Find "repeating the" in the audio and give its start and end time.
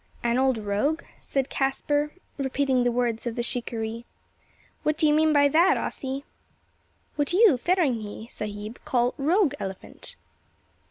2.39-2.91